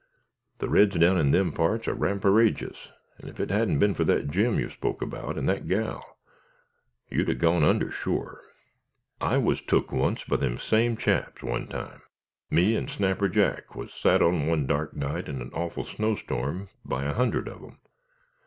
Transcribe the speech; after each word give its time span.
The 0.57 0.67
reds 0.67 0.97
down 0.97 1.19
in 1.19 1.29
them 1.29 1.51
parts 1.51 1.87
are 1.87 1.93
ramparageous, 1.93 2.89
and 3.19 3.29
if 3.29 3.39
it 3.39 3.51
hadn't 3.51 3.77
been 3.77 3.93
for 3.93 4.03
that 4.05 4.31
Jim, 4.31 4.57
you 4.59 4.67
spoke 4.71 4.99
about, 4.99 5.37
and 5.37 5.47
that 5.47 5.67
gal, 5.67 6.17
you'd 7.11 7.29
a 7.29 7.35
gone 7.35 7.63
under 7.63 7.91
sure. 7.91 8.41
I's 9.21 9.61
tuck 9.61 9.91
once 9.91 10.23
by 10.23 10.37
them 10.37 10.57
same 10.57 10.97
chaps 10.97 11.43
one 11.43 11.67
time. 11.67 12.01
Me 12.49 12.75
an' 12.75 12.87
Snapper 12.87 13.29
Jack 13.29 13.75
was 13.75 13.93
sat 13.93 14.23
on 14.23 14.47
one 14.47 14.65
dark 14.65 14.95
night 14.95 15.29
in 15.29 15.39
an 15.39 15.51
awful 15.53 15.85
snowstorm 15.85 16.69
by 16.83 17.03
a 17.03 17.13
hundred 17.13 17.47
on 17.47 17.63
'em. 17.63 17.77